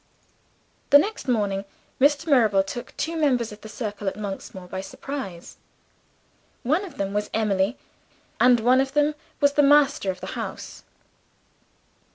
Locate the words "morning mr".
1.27-2.25